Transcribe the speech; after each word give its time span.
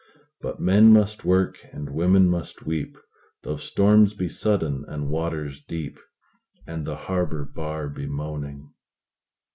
But 0.41 0.59
men 0.59 0.91
must 0.91 1.25
work, 1.25 1.59
and 1.71 1.91
women 1.93 2.27
must 2.27 2.65
weep, 2.65 2.97
Though 3.43 3.57
storms 3.57 4.15
be 4.15 4.27
sudden, 4.29 4.83
and 4.87 5.11
waters 5.11 5.63
deep, 5.63 5.99
And 6.65 6.87
the 6.87 6.95
harbor 7.05 7.45
bar 7.45 7.87
be 7.87 8.07
moaning. 8.07 8.73